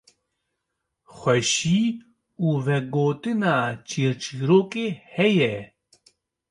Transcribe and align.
xweşî 1.15 1.83
û 2.45 2.47
vegotina 2.65 3.57
çîrçîrokê 3.89 4.87
heye 5.15 5.55